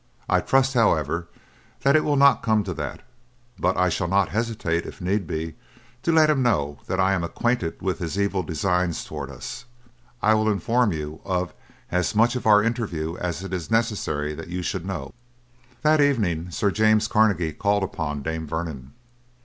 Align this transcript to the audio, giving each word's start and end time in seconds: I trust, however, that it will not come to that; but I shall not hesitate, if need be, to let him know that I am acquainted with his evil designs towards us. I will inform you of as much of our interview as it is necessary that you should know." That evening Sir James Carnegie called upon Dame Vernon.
I 0.27 0.39
trust, 0.39 0.73
however, 0.73 1.27
that 1.81 1.95
it 1.95 2.03
will 2.03 2.15
not 2.15 2.41
come 2.41 2.63
to 2.63 2.73
that; 2.73 3.01
but 3.59 3.77
I 3.77 3.89
shall 3.89 4.07
not 4.07 4.29
hesitate, 4.29 4.87
if 4.87 4.99
need 4.99 5.27
be, 5.27 5.53
to 6.01 6.11
let 6.11 6.27
him 6.27 6.41
know 6.41 6.79
that 6.87 6.99
I 6.99 7.13
am 7.13 7.23
acquainted 7.23 7.79
with 7.83 7.99
his 7.99 8.19
evil 8.19 8.41
designs 8.41 9.05
towards 9.05 9.31
us. 9.31 9.65
I 10.19 10.33
will 10.33 10.49
inform 10.49 10.91
you 10.91 11.21
of 11.23 11.53
as 11.91 12.15
much 12.15 12.35
of 12.35 12.47
our 12.47 12.63
interview 12.63 13.15
as 13.17 13.43
it 13.43 13.53
is 13.53 13.69
necessary 13.69 14.33
that 14.33 14.47
you 14.47 14.63
should 14.63 14.87
know." 14.87 15.13
That 15.83 16.01
evening 16.01 16.49
Sir 16.49 16.71
James 16.71 17.07
Carnegie 17.07 17.53
called 17.53 17.83
upon 17.83 18.23
Dame 18.23 18.47
Vernon. 18.47 18.93